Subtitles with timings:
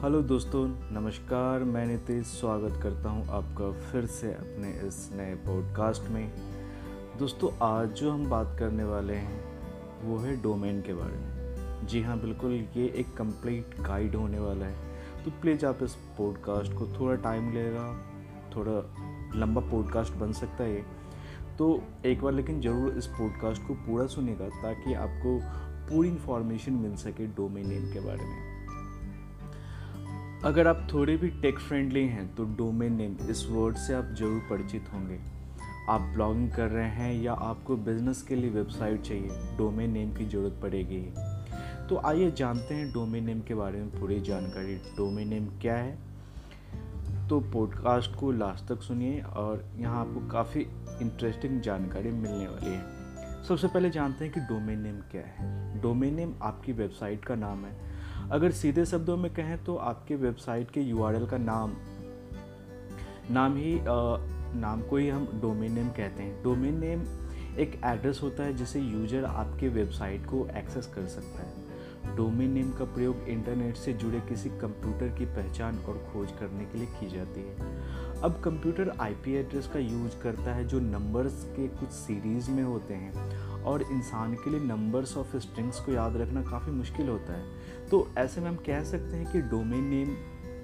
[0.00, 0.60] Hello दोस्तों,
[0.92, 6.30] नमस्कार, मैं नितिश स्वागत करता हूँ आपका फिर से अपने इस नए पॉडकास्ट में।
[7.18, 9.42] दोस्तों, आज जो हम बात करने वाले हैं,
[10.04, 14.66] वो है डोमेन के बारे में। जी हाँ बिल्कुल, ये एक कंप्लीट गाइड होने वाला
[14.66, 17.86] है। तो प्लीज़ आप इस पॉडकास्ट को थोड़ा टाइम लेगा
[18.56, 18.80] थोड़ा
[19.40, 20.84] लंबा पॉडकास्ट बन सकता है
[21.58, 25.38] तो एक बार लेकिन ज़रूर इस पॉडकास्ट को पूरा सुनेगा ताकि आपको
[25.90, 28.49] पूरी इन्फॉर्मेशन मिल सके डोमेन नेम के बारे में।
[30.44, 34.40] अगर आप थोड़े भी टेक फ्रेंडली हैं तो डोमेन नेम इस वर्ड से आप ज़रूर
[34.50, 35.18] परिचित होंगे।
[35.88, 40.24] आप ब्लॉगिंग कर रहे हैं या आपको बिज़नेस के लिए वेबसाइट चाहिए डोमेन नेम की
[40.24, 41.00] ज़रूरत पड़ेगी।
[41.88, 45.98] तो आइए जानते हैं डोमेन नेम के बारे में पूरी जानकारी। डोमेन नेम क्या है?
[47.28, 50.60] तो पॉडकास्ट को लास्ट तक सुनिए और यहाँ आपको काफ़ी
[51.02, 56.14] इंटरेस्टिंग जानकारी मिलने वाली है। सबसे पहले जानते हैं कि डोमेन नेम क्या है। डोमेन
[56.14, 57.89] नेम आपकी वेबसाइट का नाम है।
[58.32, 61.72] अगर सीधे शब्दों में कहें तो आपके वेबसाइट के यूआरएल का नाम
[63.30, 63.84] नाम ही आ,
[64.54, 67.00] नाम को ही हम डोमेन नेम कहते हैं। डोमेन नेम
[67.58, 72.72] एक एड्रेस होता है जिसे यूज़र आपके वेबसाइट को एक्सेस कर सकता है। डोमेन नेम
[72.72, 77.10] का प्रयोग इंटरनेट से जुड़े किसी कंप्यूटर की पहचान और खोज करने के लिए की
[77.10, 77.80] जाती है।
[78.20, 82.94] अब कंप्यूटर आईपी एड्रेस का यूज़ करता है जो नंबर्स के कुछ सीरीज़ में होते
[82.94, 87.44] हैं। और इंसान के लिए नंबर्स ऑफ़ स्ट्रिंग्स को याद रखना काफ़ी मुश्किल होता है।
[87.90, 90.14] तो ऐसे में हम कह सकते हैं कि डोमेन नेम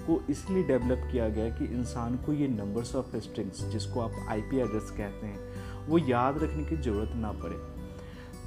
[0.06, 4.56] को इसलिए डेवलप किया गया कि इंसान को ये नंबर्स ऑफ़ स्ट्रिंग्स जिसको आप आईपी
[4.56, 7.56] एड्रेस कहते हैं, वो याद रखने की ज़रूरत ना पड़े।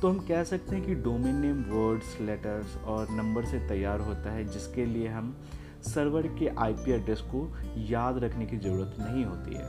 [0.02, 4.32] तो हम कह सकते हैं कि डोमेन नेम वर्ड्स लेटर्स और नंबर से तैयार होता
[4.32, 5.36] है, जिसके लिए हम
[5.86, 7.48] सर्वर के आईपी एड्रेस को
[7.90, 9.68] याद रखने की ज़रूरत नहीं होती है।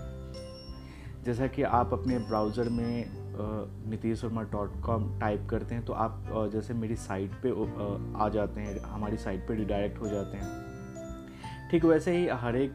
[1.24, 3.19] जैसा कि आप अपने ब्राउज़र में
[3.90, 7.50] Nitish Verma dot com type करते हैं तो आप जैसे मेरी साइट पे
[8.18, 10.68] आ जाते हैं, हमारी साइट पे रिडायरेक्ट हो जाते हैं।
[11.70, 12.72] ठीक, वैसे ही हर एक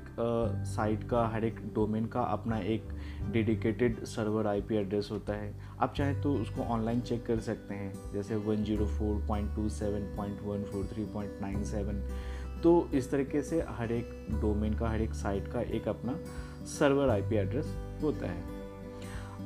[0.65, 2.87] साइट का, हर एक डोमेन का अपना एक
[3.31, 7.93] डेडिकेटेड सर्वर आईपी एड्रेस होता है। आप चाहें तो उसको ऑनलाइन चेक कर सकते हैं,
[8.13, 12.01] जैसे one zero four point two seven point one four three point nine seven.
[12.63, 16.17] तो इस तरीके से हर एक डोमेन का, हर एक साइट का एक अपना
[16.69, 18.54] सर्वर आईपी एड्रेस होता है।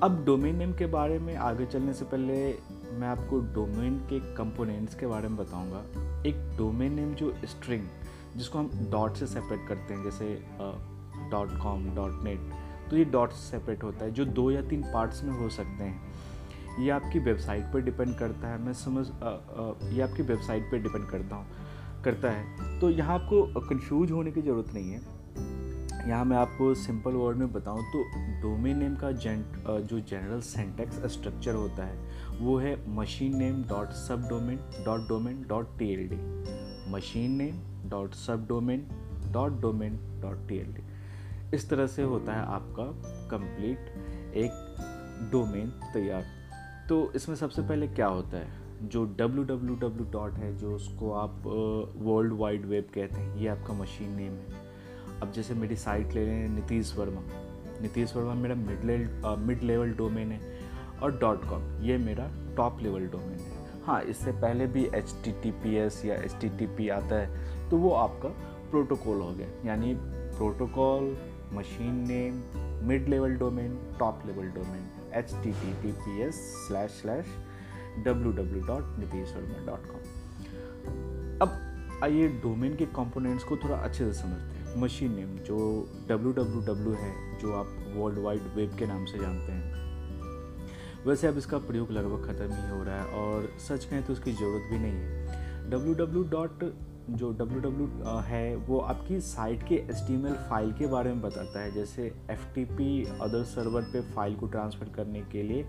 [0.03, 2.35] अब डोमेन नेम के बारे में आगे चलने से पहले
[2.99, 5.79] मैं आपको डोमेन के कंपोनेंट्स के बारे में बताऊँगा।
[6.29, 7.83] एक डोमेन नेम जो स्ट्रिंग
[8.35, 10.25] जिसको हम डॉट से सेपरेट करते हैं, जैसे
[11.31, 12.39] डॉट कॉम डॉट नेट
[12.89, 15.83] तो ये डॉट से सेपरेट होता है, जो दो या तीन पार्ट्स में हो सकते
[15.83, 19.05] हैं। ये आपकी वेबसाइट पर डिपेंड करता है, मैं समझ
[19.93, 21.45] ये आपकी वेबसाइट पर डिपेंड करता हूँ,
[22.03, 25.01] करता है। तो यहाँ आपको कंफ्यूज होने की ज़रूरत नहीं है।
[26.07, 28.03] यहाँ मैं आपको सिंपल वर्ड में बताऊँ तो
[28.41, 29.57] डोमेन नेम का जेंट
[29.89, 31.97] जो जनरल सेंटेक्स स्ट्रक्चर होता है,
[32.39, 36.17] वो है machine name dot sub domain dot domain dot T L D
[36.91, 38.85] machine name dot sub domain
[39.31, 40.83] dot domain dot T L D
[41.55, 42.85] इस तरह से होता है आपका
[43.31, 46.25] कंप्लीट एक डोमेन तैयार।
[46.89, 48.57] तो इसमें सबसे पहले क्या होता है?
[48.83, 51.41] जो डब्ल्यू डब्ल्यू डब्ल्यू डॉट है, जो उसको आप
[51.97, 54.67] वर्ल्ड वाइड वेब कहते हैं, ये आपका मशीन नेम है।
[55.21, 57.21] अब जैसे मेरी साइट ले लें नीतीश वर्मा।
[57.81, 60.39] नीतीश वर्मा मेरा mid level mid level domain है
[61.03, 65.31] और डॉट कॉम ये मेरा टॉप लेवल डोमेन है। हाँ इससे पहले भी H T
[65.43, 68.29] T P S या एच टी टी पी आता है तो वो आपका
[68.71, 69.93] प्रोटोकॉल हो गया। यानी
[70.37, 71.15] protocol
[71.53, 72.41] machine name
[72.87, 76.35] mid level domain top level domain H T T T P S
[76.67, 77.25] slash slash
[78.05, 80.01] W W dot Nitish Verma dot com
[81.41, 81.49] अब
[82.03, 85.57] आइए डोमेन के कंपोनेंट्स को थोड़ा अच्छे से समझते हैं। मशीन नेम जो
[86.09, 89.77] डब्ल्यू है, जो आप वर्ल्ड वाइड वेब के नाम से जानते हैं।
[91.05, 94.31] वैसे अब इसका प्रयोग लगभग ख़त्म ही हो रहा है और सच कहें तो उसकी
[94.33, 96.63] ज़रूरत भी नहीं है। डब्ल्यू डब्ल्यू डॉट
[97.11, 100.01] जो डब्ल्यू डब्ल्यू है, वो आपकी साइट के एस
[100.49, 104.47] फ़ाइल के बारे में बताता है। जैसे F T P other server पे फ़ाइल को
[104.47, 105.63] ट्रांसफ़र करने के लिए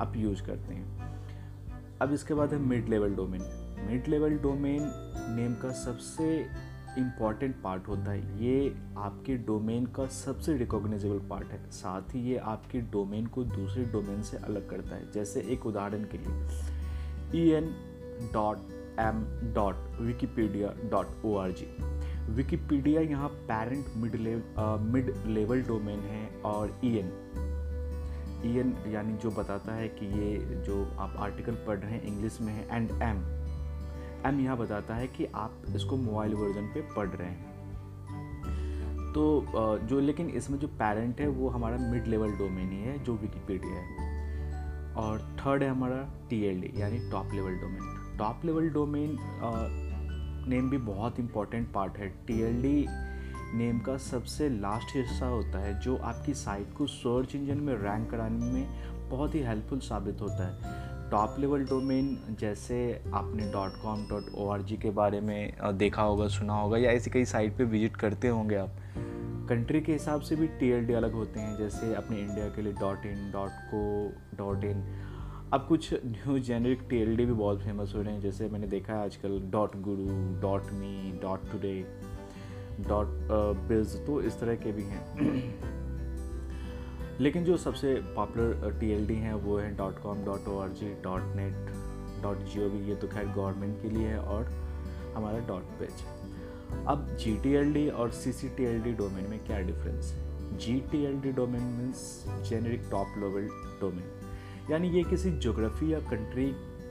[0.00, 3.42] आप यूज़ करते हैं। अब इसके बाद है mid level domain
[3.88, 4.82] mid level domain
[5.36, 6.26] name का सबसे
[6.98, 12.36] इंपॉर्टेंट पार्ट होता है। ये आपके डोमेन का सबसे रिकॉग्नाइजेबल पार्ट है। साथ ही ये
[12.54, 17.50] आपके डोमेन को दूसरे डोमेन से अलग करता है। जैसे एक उदाहरण के लिए E
[17.50, 17.74] N
[18.32, 18.58] dot
[19.00, 21.66] M dot Wikipedia dot O R G
[22.32, 27.12] Wikipedia यहाँ parent mid level mid level domain है और ई एन
[28.44, 32.40] ई एन यानी जो बताता है कि ये जो आप आर्टिकल पढ़ रहे हैं इंग्लिश
[32.40, 33.22] में है एंड एम
[34.28, 37.54] एम यहाँ बताता है कि आप इसको मोबाइल वर्जन पे पढ़ रहे हैं।
[39.12, 39.22] तो
[39.82, 43.74] जो लेकिन इसमें जो पेरेंट है, वो हमारा मिड लेवल डोमेन ही है, जो विकीपीडिया
[43.74, 46.44] है। और थर्ड है हमारा टी
[46.80, 49.16] यानी top level domain top level domain
[50.48, 52.86] name भी बहुत इंपॉर्टेंट पार्ट है। टी एल डी
[53.54, 58.10] नेम का सबसे लास्ट हिस्सा होता है, जो आपकी साइट को सर्च इंजन में रैंक
[58.10, 60.75] कराने में बहुत ही हेल्पफुल साबित होता है।
[61.10, 62.78] टॉप लेवल डोमेन जैसे
[63.14, 66.90] आपने dot com dot O R G के बारे में देखा होगा, सुना होगा, या
[66.92, 68.76] ऐसी कई साइट पे विज़िट करते होंगे आप।
[69.48, 72.62] कंट्री के हिसाब से भी टी एल डी अलग होते हैं, जैसे अपने इंडिया के
[72.62, 73.82] लिए dot in dot co
[74.36, 74.82] dot in
[75.54, 78.66] अब कुछ new generic T L D भी बहुत फ़ेमस हो रहे हैं, जैसे मैंने
[78.66, 80.06] देखा है आजकल dot guru
[80.40, 81.74] dot me dot today
[82.88, 83.28] dot
[83.68, 85.75] bills तो इस तरह के भी हैं।
[87.20, 89.76] लेकिन जो सबसे पॉपुलर टी एल डी हैं, वो हैं.
[89.76, 91.72] Dot com dot O R G dot net
[92.22, 94.44] dot G O V ये तो खैर गवर्नमेंट के लिए है और
[95.14, 96.04] हमारा डॉट पेज
[96.88, 100.12] अब जी टी एल डी और C C T L D domain में क्या डिफरेंस
[100.12, 100.58] है?
[100.58, 103.48] G T L D domain means generic top level
[103.80, 106.46] domain यानी ये किसी जोग्राफी या कंट्री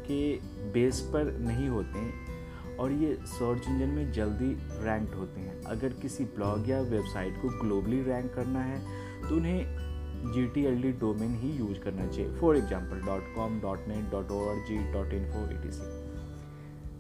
[0.08, 0.38] के
[0.72, 4.54] बेस पर नहीं होते हैं और ये सर्च इंजन में जल्दी
[4.86, 8.80] रैंक होते हैं। अगर किसी ब्लॉग या वेबसाइट को ग्लोबली रैंक करना है
[9.22, 9.95] तो उन्हें
[10.34, 14.10] G T L D domain ही यूज़ करना चाहिए। For example dot com dot net
[14.12, 15.94] dot O R G dot info E T C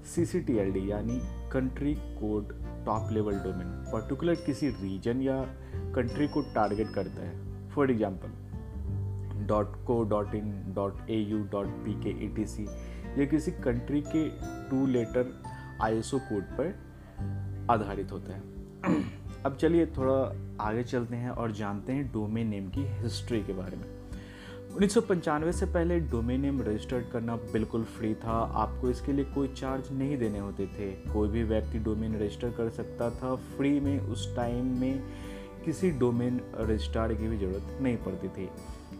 [0.05, 1.19] C C T L D यानी
[1.51, 2.53] country code
[2.85, 5.41] top level domain particular किसी region या
[5.95, 11.67] country को target करता है। For example dot co dot in dot A U dot
[11.85, 12.67] P K E T C
[13.17, 14.27] ये किसी country के
[14.69, 15.33] two letter
[15.81, 16.73] I S O code पर
[17.71, 18.41] आधारित होता है।
[19.45, 20.13] अब चलिए थोड़ा
[20.63, 23.83] आगे चलते हैं और जानते हैं डोमेन नेम की हिस्ट्री के बारे में।
[24.73, 29.25] उन्नीस सौ पंचानवे से पहले डोमेन नेम रजिस्टर्ड करना बिल्कुल फ्री था। आपको इसके लिए
[29.25, 33.79] कोई चार्ज नहीं देने होते थे। कोई भी व्यक्ति डोमेन रजिस्टर कर सकता था। फ्री
[33.79, 35.03] में, उस टाइम में
[35.65, 38.49] किसी डोमेन रजिस्ट्रार की भी ज़रूरत नहीं पड़ती थी।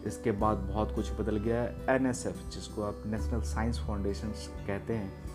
[0.06, 4.28] इसके बाद बहुत कुछ बदल गया है। एन जिसको आप नेशनल साइंस फाउंडेशन
[4.66, 5.25] कहते हैं।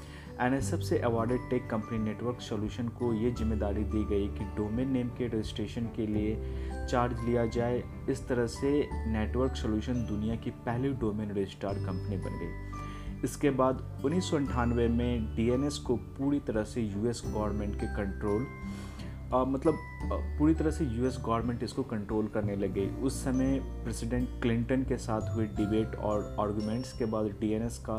[0.42, 4.92] एन एस से awarded tech company network solution को ये ज़िम्मेदारी दी गई कि डोमेन
[4.92, 6.36] नेम के रजिस्ट्रेशन के लिए
[6.88, 8.72] चार्ज लिया जाए। इस तरह से
[9.08, 15.78] नेटवर्क सॉल्यूशन दुनिया की पहली डोमेन रजिस्ट्रार कंपनी बन गई। इसके बाद उन्नीस में डीएनएस
[15.78, 18.48] को पूरी तरह से यूएस गवर्नमेंट के कंट्रोल
[19.33, 19.74] आ, मतलब
[20.39, 24.98] पूरी तरह से यूएस गवर्नमेंट इसको कंट्रोल करने लग। गई उस समय प्रेसिडेंट क्लिंटन के
[24.98, 27.98] साथ हुए डिबेट और आर्गूमेंट्स के बाद डीएनएस का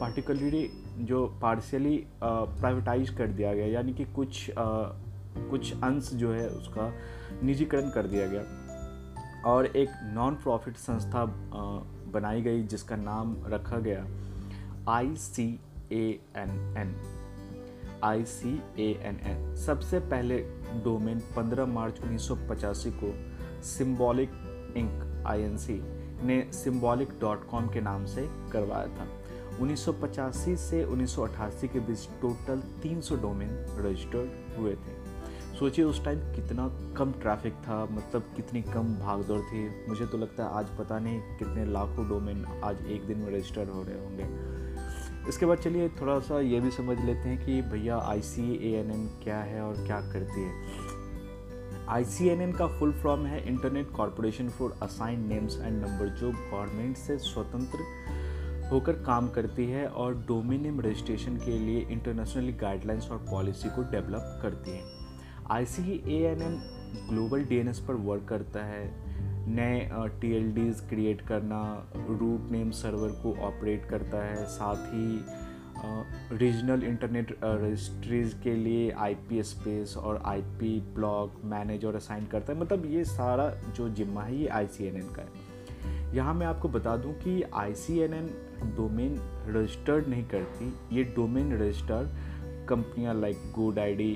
[0.00, 4.64] पार्टिकुलरली जो पार्शियली प्राइवेटाइज कर दिया गया यानी कि कुछ आ,
[5.50, 6.92] कुछ अंश जो है उसका
[7.42, 8.42] निजीकरण कर दिया गया।
[9.46, 11.24] और एक नॉन प्रॉफिट संस्था
[12.12, 14.06] बनाई गई जिसका नाम रखा गया
[14.92, 15.60] I C
[15.92, 16.94] A N N
[18.04, 20.38] I C A N N सबसे पहले
[20.84, 23.12] डोमेन 15 मार्च उन्नीस सौ पचासी को
[23.62, 24.30] सिम्बॉलिक
[24.76, 25.80] इंक आईएनसी
[26.26, 29.06] ने सिम्बॉलिक डॉट कॉम के नाम से करवाया था।
[29.60, 34.96] 1985 से 1988 के बीच टोटल 300 डोमेन रजिस्टर्ड हुए थे।
[35.58, 40.44] सोचिए उस टाइम कितना कम ट्रैफ़िक था मतलब कितनी कम भागदौड़ थी। मुझे तो लगता
[40.44, 44.57] है आज पता नहीं कितने लाखों डोमेन आज एक दिन में रजिस्टर हो रहे होंगे।
[45.28, 48.42] इसके बाद चलिए थोड़ा सा ये भी समझ लेते हैं कि भैया आई सी
[48.72, 50.96] एन एन क्या है और क्या करती है।
[51.88, 56.08] आई सी एन एन का फुल फॉर्म है internet corporation for assign names and number
[56.08, 57.78] जो गवर्नमेंट से स्वतंत्र
[58.70, 63.82] होकर काम करती है और डोमेन नेम रजिस्ट्रेशन के लिए इंटरनेशनली गाइडलाइंस और पॉलिसी को
[63.82, 64.82] डेवलप करती है।
[65.50, 66.60] I C A N N
[67.10, 69.07] global D N S पर वर्क करता है।
[69.50, 69.88] नए
[70.20, 71.60] टी एल डीज क्रिएट करना
[71.92, 79.14] रूट नेम सर्वर को ऑपरेट करता है, साथ ही रीजनल इंटरनेट रजिस्ट्रीज के लिए आई
[79.28, 83.88] पी स्पेस और आई पी ब्लॉक मैनेज और असाइन करता है। मतलब ये सारा जो
[83.90, 87.42] जिम्मा है, ये आई सी एन एन का है। यहाँ मैं आपको बता दूँ कि
[87.54, 88.26] I C N N
[88.76, 89.16] domain
[89.48, 92.10] registered नहीं करती। ये डोमेन रजिस्टर
[92.68, 94.14] कंपनियाँ like good I D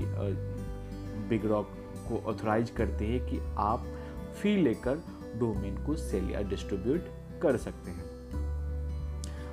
[1.29, 1.71] big rock
[2.07, 3.85] को ऑथोराइज करती है कि आप
[4.41, 5.03] फ़ी लेकर
[5.39, 7.07] डोमेन को सेल या डिस्ट्रीब्यूट
[7.41, 8.11] कर सकते हैं।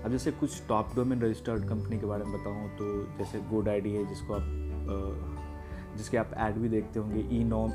[0.05, 3.95] अब जैसे कुछ टॉप डोमेन रजिस्टर्ड कंपनी के बारे में बताऊँ तो जैसे गुड आईडी
[3.95, 7.71] है, जिसको आप जिसके आप ऐड भी देखते होंगे ई नॉम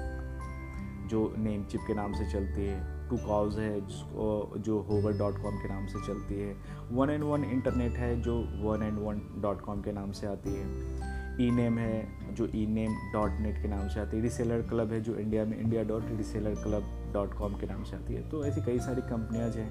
[1.10, 5.42] जो नेम चिप के नाम से चलती है टू कॉज है, जिसको, जो होवर डॉट
[5.44, 6.56] कॉम के नाम से चलती है,
[6.92, 10.54] वन एंड वन इंटरनेट है, जो one and one dot com के नाम से आती
[10.54, 14.62] है। ई नेम है, जो ई नेम डॉट नेट के नाम से आती है। रिसेलर
[14.70, 18.14] क्लब है जो इंडिया में India dot reseller club dot com के नाम से आती
[18.14, 19.70] है। तो ऐसी कई सारी कंपनियाँ हैं।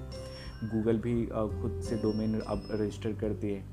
[0.63, 3.63] गूगल भी खुद से डोमेन अब रजिस्टर करती है।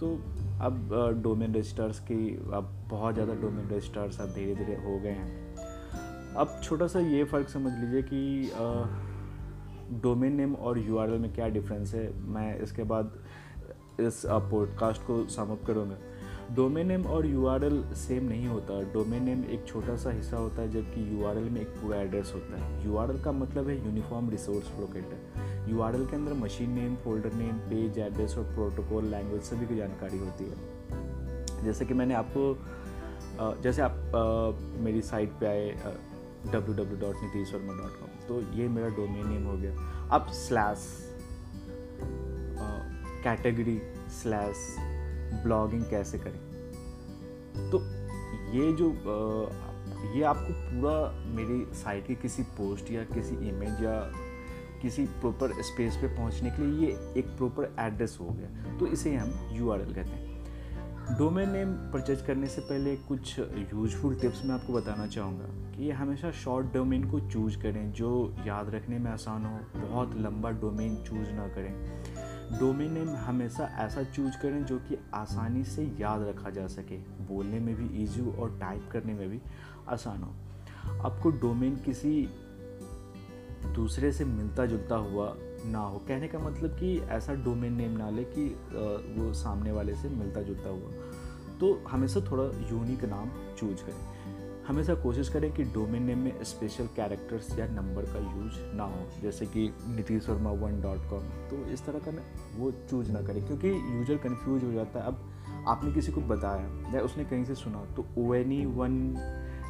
[0.00, 0.14] तो
[0.62, 0.90] अब
[1.22, 6.60] डोमेन रजिस्टर्स की अब बहुत ज़्यादा डोमेन रजिस्टर्स अब धीरे धीरे हो गए हैं। अब
[6.62, 8.50] छोटा सा ये फ़र्क समझ लीजिए कि
[10.02, 12.08] डोमेन नेम और यू में क्या डिफरेंस है?
[12.26, 13.12] मैं इसके बाद
[14.00, 15.96] इस पॉडकास्ट को समअप करूँगा।
[16.54, 20.70] डोमेन नेम और यूआरएल सेम नहीं होता। डोमेन नेम एक छोटा सा हिस्सा होता है,
[20.72, 25.68] जबकि यूआरएल में एक पूरा एड्रेस होता है। यूआरएल का मतलब है यूनिफॉर्म रिसोर्स लोकेटर
[25.70, 30.18] यू के अंदर machine name folder name page address और प्रोटोकॉल लैंग्वेज सभी की जानकारी
[30.18, 32.42] होती है। जैसे कि मैंने आपको
[33.62, 33.94] जैसे आप
[34.80, 35.70] मेरी साइट पे आए
[36.46, 39.72] W W dot Nitish Verma dot com तो ये मेरा डोमेन नेम हो गया।
[40.12, 40.86] अब स्लैश
[43.24, 43.80] कैटेगरी
[44.12, 44.56] स्लैश
[45.32, 46.38] ब्लॉगिंग कैसे करें?
[47.70, 47.80] तो
[48.58, 48.92] ये जो
[50.16, 54.12] ये आपको पूरा मेरी साइट की किसी पोस्ट या किसी इमेज या
[54.82, 59.16] किसी प्रॉपर स्पेस पे पहुँचने के लिए ये एक प्रॉपर एड्रेस हो गया। तो इसे
[59.16, 60.30] हम यूआरएल कहते हैं।
[61.18, 66.30] डोमेन नेम परचेज करने से पहले कुछ यूजफुल टिप्स मैं आपको बताना चाहूँगा कि हमेशा
[66.30, 71.30] शॉर्ट डोमेन को चूज़ करें, जो याद रखने में आसान हो। बहुत लंबा डोमेन चूज़
[71.30, 71.99] ना करें।
[72.58, 77.60] डोमेन नेम हमेशा ऐसा चूज़ करें जो कि आसानी से याद रखा जा सके। बोलने
[77.60, 79.40] में भी ईजी हो और टाइप करने में भी
[79.88, 80.34] आसान हो।
[81.00, 82.28] आपको डोमेन किसी
[83.74, 85.34] दूसरे से मिलता जुलता हुआ
[85.66, 88.48] ना हो। कहने का मतलब कि ऐसा डोमेन नेम ना ले कि
[89.16, 90.90] वो सामने वाले से मिलता जुलता हुआ।
[91.60, 96.86] तो हमेशा थोड़ा यूनिक नाम चूज़ करें। हमेशा कोशिश करें कि डोमेन नेम में स्पेशल
[96.96, 101.64] कैरेक्टर्स या नंबर का यूज़ ना हो, जैसे कि Nitish Verma one dot com तो
[101.72, 102.12] इस तरह का
[102.56, 106.94] वो चूज़ ना करें, क्योंकि यूज़र कन्फ्यूज़ हो जाता है। अब आपने किसी को बताया
[106.94, 109.02] या उसने कहीं से सुना तो ओ एन ई वन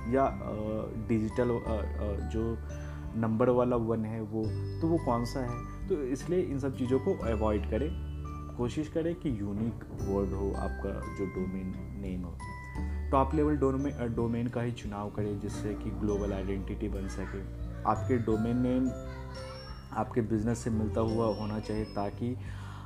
[0.08, 0.28] या
[1.08, 1.48] डिजिटल
[2.32, 2.56] जो
[3.16, 4.44] नंबर वाला वन है वो
[4.80, 5.88] तो वो कौन सा है?
[5.88, 7.90] तो इसलिए इन सब चीज़ों को अवॉइड करें।
[8.56, 12.34] कोशिश करें कि यूनिक वर्ड हो, आपका जो डोमेन नेम हो।
[13.10, 17.40] टॉप लेवल डोमेन डोमेन का ही चुनाव करें, जिससे कि ग्लोबल आइडेंटिटी बन सके।
[17.82, 18.90] आपके डोमेन नेम
[19.92, 22.36] आपके बिज़नेस से मिलता हुआ होना चाहिए, ताकि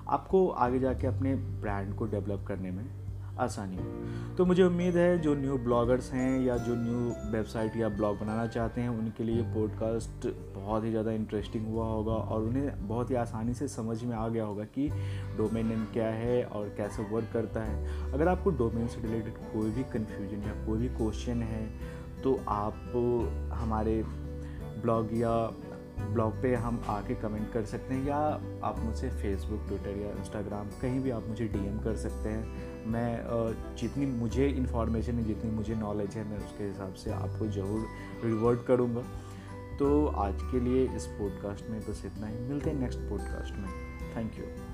[0.08, 3.03] आपको आगे जाके अपने ब्रांड को डेवलप करने में
[3.38, 7.88] आसानी हो। तो मुझे उम्मीद है जो न्यू ब्लॉगर्स हैं या जो न्यू वेबसाइट या
[7.88, 12.88] ब्लॉग बनाना चाहते हैं, उनके लिए पॉडकास्ट बहुत ही ज़्यादा इंटरेस्टिंग हुआ होगा और उन्हें
[12.88, 14.88] बहुत ही आसानी से समझ में आ गया होगा कि
[15.36, 19.70] डोमेन नेम क्या है और कैसे वर्क करता है। अगर आपको डोमेन से रिलेटेड कोई
[19.70, 21.66] भी कन्फ्यूज़न या कोई भी क्वेश्चन है
[22.22, 22.74] तो आप
[23.54, 24.02] हमारे
[24.82, 25.36] ब्लॉग या
[26.04, 28.16] ब्लॉग पे हम आके कमेंट कर सकते हैं या
[28.64, 33.74] आप मुझसे फेसबुक ट्विटर या इंस्टाग्राम कहीं भी आप मुझे डीएम कर सकते हैं। मैं
[33.76, 37.86] जितनी मुझे इन्फॉर्मेशन है, जितनी मुझे नॉलेज है, मैं उसके हिसाब से आपको ज़रूर
[38.24, 39.04] रिवर्ट करूँगा।
[39.78, 43.68] तो आज के लिए इस पॉडकास्ट में बस इतना ही। मिलते हैं नेक्स्ट पॉडकास्ट में।
[44.16, 44.73] Thank you